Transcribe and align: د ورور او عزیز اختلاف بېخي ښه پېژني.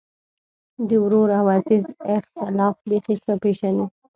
د 0.87 0.89
ورور 1.03 1.29
او 1.39 1.45
عزیز 1.57 1.85
اختلاف 2.15 2.75
بېخي 2.89 3.15
ښه 3.23 3.33
پېژني. 3.41 3.85